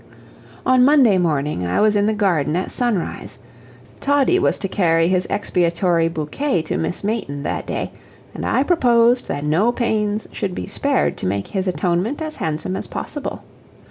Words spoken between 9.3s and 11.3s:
no pains should be spared to